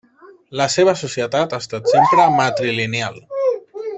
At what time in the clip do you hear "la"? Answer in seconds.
0.61-0.65